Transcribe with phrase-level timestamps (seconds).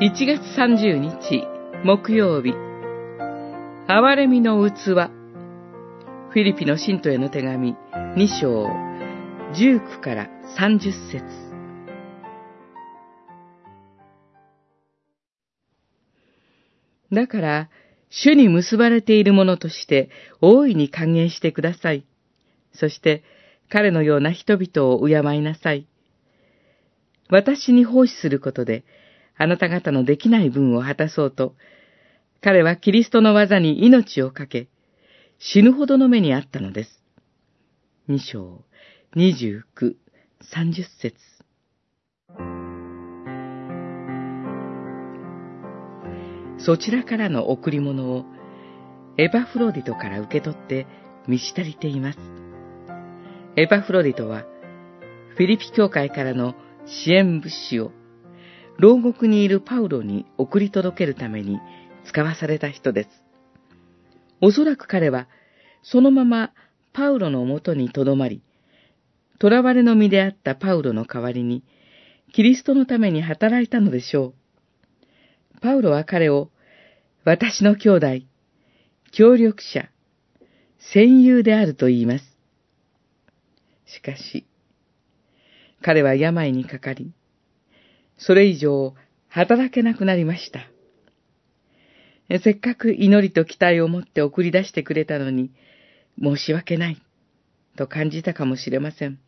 [0.00, 1.46] 1月30日
[1.84, 2.50] 木曜日
[3.86, 4.74] 憐れみの器。
[4.74, 7.76] フィリピの信徒への手紙。
[8.16, 8.66] 2章。
[9.54, 11.22] 19から30節。
[17.12, 17.70] だから、
[18.10, 22.04] 主に結ばれているものとして大いに還元してください。
[22.72, 23.22] そして、
[23.68, 25.86] 彼のような人々を敬いなさい。
[27.30, 28.84] 私に奉仕することで、
[29.36, 31.54] あなた方のできない分を果たそうと、
[32.40, 34.68] 彼はキリストの技に命を懸け、
[35.38, 37.02] 死ぬほどの目にあったのです。
[38.06, 38.64] 二章、
[39.14, 39.96] 二十九、
[40.40, 41.16] 三十節。
[46.58, 48.24] そちらからの贈り物を
[49.18, 50.86] エパフロディトから受け取って
[51.26, 52.18] 満ち足りています。
[53.56, 54.44] エパフロディトは
[55.36, 56.54] フィリピ教会からの
[56.86, 57.92] 支援物資を
[58.78, 61.60] 牢獄にいるパウロに送り届けるために
[62.06, 63.08] 使わされた人です。
[64.40, 65.28] おそらく彼は、
[65.82, 66.52] そのまま
[66.92, 68.42] パウロのもとに留まり、
[69.40, 71.64] 囚われの身であったパウロの代わりに、
[72.32, 74.34] キリストのために働いたのでしょ
[75.56, 75.60] う。
[75.60, 76.50] パウロは彼を、
[77.24, 78.06] 私の兄弟、
[79.12, 79.88] 協力者、
[80.92, 82.24] 戦友であると言います。
[83.86, 84.46] しかし、
[85.80, 87.12] 彼は病にかかり、
[88.18, 88.94] それ以上
[89.28, 90.70] 働けなくなりました。
[92.42, 95.50] せっかく祈りと期待を持って送り出してくれたのに、
[96.22, 97.02] 申し訳ない、
[97.76, 99.18] と感じたかもしれません。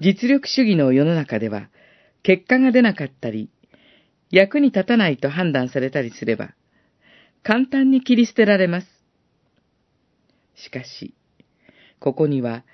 [0.00, 1.68] 実力主義の世の中では、
[2.22, 3.50] 結果が出なかったり、
[4.30, 6.54] 役に立たないと判断されたりすれば、
[7.42, 8.86] 簡単に切り捨てられます。
[10.56, 11.14] しかし、
[11.98, 12.64] ここには、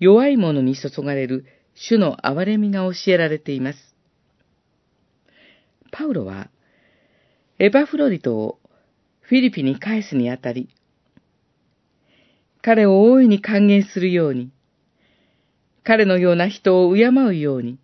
[0.00, 3.97] 弱い者に注がれる主の憐れみが教えられています。
[5.98, 6.48] パウロは、
[7.58, 8.60] エバフロリトを
[9.20, 10.68] フィリピに返すにあたり、
[12.62, 14.52] 彼を大いに歓迎するように、
[15.82, 17.80] 彼のような人を敬うように、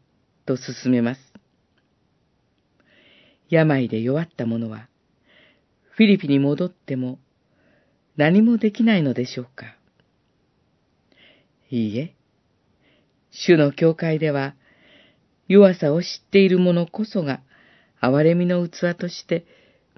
[0.47, 1.21] と進めます。
[3.51, 4.87] 病で弱った者は、
[5.91, 7.19] フィリピに戻っても
[8.17, 9.77] 何もできないのでしょうか。
[11.69, 12.15] いいえ、
[13.33, 14.55] 主の教会では、
[15.49, 17.41] 弱さを知っている者こそが、
[18.05, 19.47] 憐れみの器として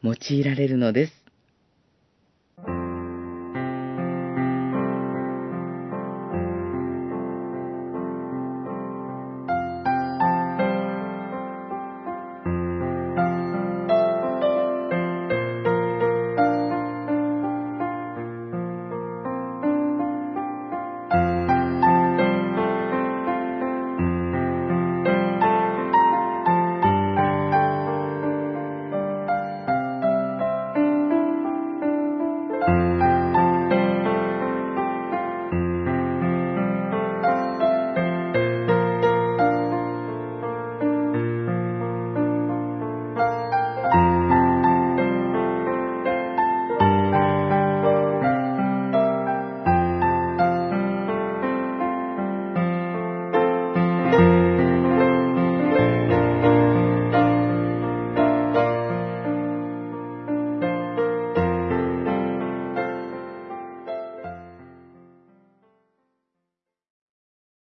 [0.04, 1.25] 用いられるのです。